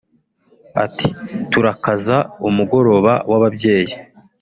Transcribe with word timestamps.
Ati 0.85 1.07
“Turakaza 1.51 2.17
umugoroba 2.47 3.13
w’ababyeyi 3.29 3.93